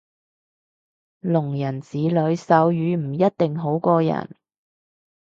[1.21, 4.35] 聾人子女手語唔一定好過人